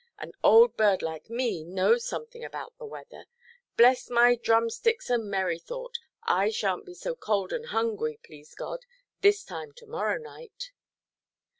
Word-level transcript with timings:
an 0.17 0.31
old 0.43 0.75
bird 0.75 1.03
like 1.03 1.29
me 1.29 1.63
knows 1.63 2.03
something 2.03 2.43
about 2.43 2.75
the 2.79 2.85
weather! 2.87 3.25
Bless 3.77 4.09
my 4.09 4.33
drumsticks 4.35 5.11
and 5.11 5.29
merrythought, 5.29 5.99
I 6.23 6.49
shanʼt 6.49 6.85
be 6.85 6.95
so 6.95 7.13
cold 7.15 7.53
and 7.53 7.67
hungry, 7.67 8.19
please 8.23 8.55
God, 8.55 8.83
this 9.21 9.43
time 9.43 9.73
to–morrow 9.73 10.17
night." 10.17 10.71